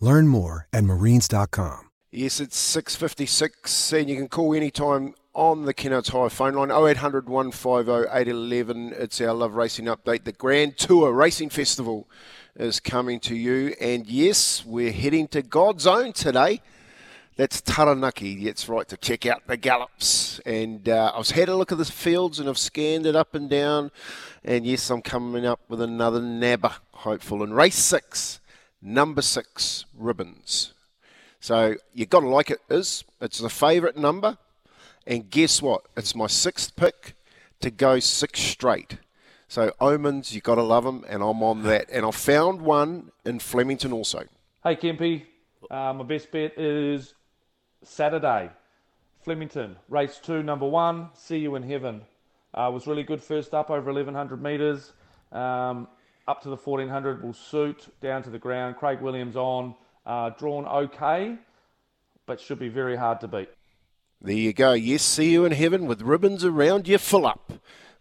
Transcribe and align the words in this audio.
Learn 0.00 0.28
more 0.28 0.68
at 0.72 0.84
marines.com. 0.84 1.90
Yes, 2.10 2.40
it's 2.40 2.76
6.56 2.76 4.00
and 4.00 4.08
you 4.08 4.16
can 4.16 4.28
call 4.28 4.54
anytime 4.54 5.14
on 5.34 5.66
the 5.66 5.74
Kennards 5.74 6.08
Hire 6.08 6.30
phone 6.30 6.54
line 6.54 6.70
0800 6.70 7.28
150 7.28 8.08
811. 8.10 8.94
It's 8.96 9.20
our 9.20 9.34
Love 9.34 9.54
Racing 9.54 9.84
update. 9.84 10.24
The 10.24 10.32
Grand 10.32 10.78
Tour 10.78 11.12
Racing 11.12 11.50
Festival 11.50 12.08
is 12.56 12.80
coming 12.80 13.20
to 13.20 13.36
you. 13.36 13.74
And 13.80 14.06
yes, 14.06 14.64
we're 14.64 14.90
heading 14.90 15.28
to 15.28 15.42
God's 15.42 15.86
Own 15.86 16.12
today. 16.12 16.62
That's 17.36 17.60
Taranaki. 17.60 18.44
That's 18.44 18.68
right, 18.68 18.88
to 18.88 18.96
check 18.96 19.26
out 19.26 19.46
the 19.46 19.56
gallops. 19.56 20.40
And 20.40 20.88
uh, 20.88 21.12
I've 21.14 21.30
had 21.30 21.48
a 21.48 21.56
look 21.56 21.70
at 21.70 21.78
the 21.78 21.84
fields 21.84 22.40
and 22.40 22.48
I've 22.48 22.58
scanned 22.58 23.06
it 23.06 23.14
up 23.14 23.34
and 23.34 23.48
down. 23.48 23.92
And 24.42 24.66
yes, 24.66 24.90
I'm 24.90 25.02
coming 25.02 25.46
up 25.46 25.60
with 25.68 25.80
another 25.80 26.20
nabber, 26.20 26.74
hopeful. 26.92 27.44
In 27.44 27.52
race 27.52 27.76
six, 27.78 28.40
number 28.82 29.22
six, 29.22 29.84
ribbons. 29.96 30.72
So 31.40 31.76
you've 31.94 32.10
got 32.10 32.20
to 32.20 32.28
like 32.28 32.50
it, 32.50 32.60
is. 32.68 33.04
It's 33.20 33.38
the 33.38 33.48
favourite 33.48 33.96
number. 33.96 34.38
And 35.06 35.30
guess 35.30 35.62
what? 35.62 35.82
It's 35.96 36.14
my 36.14 36.26
sixth 36.26 36.76
pick 36.76 37.14
to 37.60 37.70
go 37.70 37.98
six 37.98 38.40
straight. 38.40 38.98
So 39.48 39.72
omens, 39.80 40.34
you've 40.34 40.44
got 40.44 40.56
to 40.56 40.62
love 40.62 40.84
them, 40.84 41.04
and 41.08 41.22
I'm 41.22 41.42
on 41.42 41.62
that. 41.62 41.86
And 41.90 42.04
I 42.04 42.10
found 42.10 42.60
one 42.60 43.12
in 43.24 43.38
Flemington 43.38 43.92
also. 43.92 44.24
Hey, 44.62 44.76
Kempy. 44.76 45.24
Uh, 45.70 45.92
my 45.94 46.04
best 46.04 46.30
bet 46.30 46.58
is 46.58 47.14
Saturday, 47.82 48.50
Flemington, 49.20 49.76
race 49.88 50.20
two, 50.22 50.42
number 50.42 50.66
one. 50.66 51.08
See 51.14 51.38
you 51.38 51.56
in 51.56 51.62
heaven. 51.62 52.02
Uh, 52.54 52.70
was 52.72 52.86
really 52.86 53.02
good 53.02 53.22
first 53.22 53.54
up 53.54 53.70
over 53.70 53.92
1100 53.92 54.42
metres. 54.42 54.92
Um, 55.32 55.88
up 56.28 56.42
to 56.42 56.50
the 56.50 56.56
1400 56.56 57.24
will 57.24 57.32
suit. 57.32 57.88
Down 58.00 58.22
to 58.22 58.30
the 58.30 58.38
ground. 58.38 58.76
Craig 58.76 59.00
Williams 59.00 59.34
on. 59.34 59.74
Uh, 60.06 60.30
drawn 60.30 60.64
okay, 60.66 61.36
but 62.24 62.40
should 62.40 62.58
be 62.58 62.68
very 62.68 62.96
hard 62.96 63.20
to 63.20 63.28
beat. 63.28 63.50
There 64.22 64.34
you 64.34 64.54
go. 64.54 64.72
Yes, 64.72 65.02
see 65.02 65.32
you 65.32 65.44
in 65.44 65.52
heaven 65.52 65.86
with 65.86 66.00
ribbons 66.00 66.44
around 66.44 66.88
you 66.88 66.96
full 66.98 67.26
up. 67.26 67.52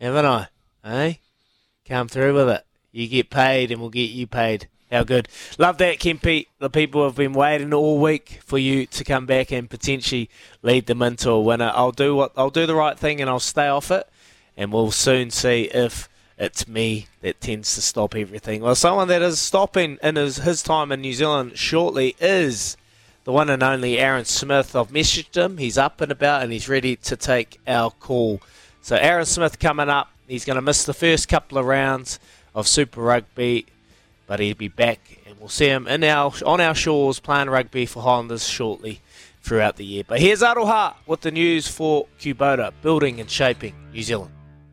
Haven't 0.00 0.24
I? 0.24 0.48
Eh? 0.84 1.14
Come 1.86 2.08
through 2.08 2.34
with 2.34 2.48
it. 2.48 2.64
You 2.92 3.06
get 3.08 3.28
paid, 3.28 3.70
and 3.70 3.80
we'll 3.80 3.90
get 3.90 4.10
you 4.10 4.26
paid. 4.26 4.68
How 4.90 5.02
good. 5.02 5.28
Love 5.58 5.76
that, 5.78 5.98
Kempe. 5.98 6.46
The 6.58 6.70
people 6.70 7.04
have 7.04 7.16
been 7.16 7.32
waiting 7.34 7.74
all 7.74 7.98
week 7.98 8.40
for 8.44 8.56
you 8.56 8.86
to 8.86 9.04
come 9.04 9.26
back 9.26 9.52
and 9.52 9.68
potentially 9.68 10.30
lead 10.62 10.86
them 10.86 11.02
into 11.02 11.30
a 11.30 11.40
winner. 11.40 11.72
I'll 11.74 11.92
do 11.92 12.14
what 12.14 12.32
I'll 12.36 12.50
do 12.50 12.64
the 12.64 12.74
right 12.74 12.98
thing 12.98 13.20
and 13.20 13.28
I'll 13.28 13.40
stay 13.40 13.66
off 13.66 13.90
it 13.90 14.08
and 14.56 14.72
we'll 14.72 14.92
soon 14.92 15.30
see 15.30 15.64
if 15.74 16.08
it's 16.38 16.66
me 16.66 17.06
that 17.20 17.40
tends 17.40 17.74
to 17.74 17.82
stop 17.82 18.14
everything. 18.14 18.60
Well 18.60 18.74
someone 18.74 19.08
that 19.08 19.22
is 19.22 19.38
stopping 19.38 19.98
in 20.02 20.16
his, 20.16 20.38
his 20.38 20.62
time 20.62 20.92
in 20.92 21.00
New 21.00 21.12
Zealand 21.12 21.56
shortly 21.56 22.16
is 22.20 22.76
the 23.24 23.32
one 23.32 23.48
and 23.50 23.62
only 23.62 23.98
Aaron 23.98 24.24
Smith. 24.24 24.74
I've 24.76 24.88
messaged 24.88 25.36
him, 25.36 25.58
he's 25.58 25.78
up 25.78 26.00
and 26.00 26.12
about 26.12 26.42
and 26.42 26.52
he's 26.52 26.68
ready 26.68 26.96
to 26.96 27.16
take 27.16 27.60
our 27.66 27.90
call. 27.90 28.40
So 28.82 28.96
Aaron 28.96 29.26
Smith 29.26 29.58
coming 29.58 29.88
up. 29.88 30.10
He's 30.26 30.44
gonna 30.44 30.62
miss 30.62 30.84
the 30.84 30.94
first 30.94 31.28
couple 31.28 31.58
of 31.58 31.66
rounds 31.66 32.18
of 32.54 32.66
Super 32.66 33.00
Rugby 33.00 33.66
but 34.26 34.40
he'll 34.40 34.56
be 34.56 34.68
back 34.68 35.18
and 35.26 35.38
we'll 35.38 35.48
see 35.48 35.66
him 35.66 35.86
in 35.86 36.04
our 36.04 36.32
on 36.46 36.60
our 36.60 36.74
shores 36.74 37.20
playing 37.20 37.50
rugby 37.50 37.86
for 37.86 38.02
Highlanders 38.02 38.48
shortly 38.48 39.00
throughout 39.42 39.76
the 39.76 39.84
year. 39.84 40.04
But 40.06 40.20
here's 40.20 40.40
Aroha 40.40 40.94
with 41.06 41.20
the 41.20 41.30
news 41.30 41.68
for 41.68 42.06
Kubota, 42.18 42.72
building 42.82 43.20
and 43.20 43.30
shaping 43.30 43.74
New 43.92 44.02
Zealand. 44.02 44.32